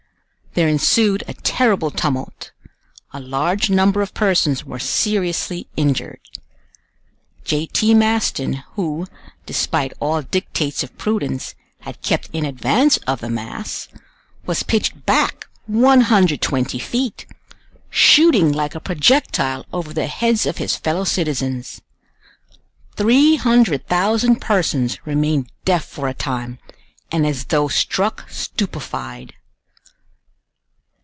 [0.53, 2.51] There ensued a terrible tumult;
[3.13, 6.19] a large number of persons were seriously injured.
[7.45, 7.67] J.
[7.67, 7.93] T.
[7.93, 9.07] Maston, who,
[9.45, 13.87] despite all dictates of prudence, had kept in advance of the mass,
[14.45, 17.25] was pitched back 120 feet,
[17.89, 21.79] shooting like a projectile over the heads of his fellow citizens.
[22.97, 26.59] Three hundred thousand persons remained deaf for a time,
[27.09, 29.35] and as though struck stupefied.